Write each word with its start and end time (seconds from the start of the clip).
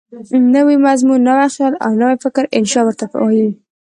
نوی 0.53 0.77
مضمون، 0.85 1.19
نوی 1.27 1.47
خیال 1.55 1.73
او 1.83 1.91
نوی 2.01 2.15
فکر 2.23 2.43
انشأ 2.57 2.81
ورته 2.85 3.05
وايي. 3.19 3.49